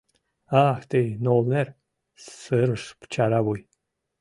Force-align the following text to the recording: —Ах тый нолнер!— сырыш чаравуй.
—Ах 0.67 0.81
тый 0.89 1.07
нолнер!— 1.25 1.67
сырыш 2.39 2.83
чаравуй. 3.13 3.61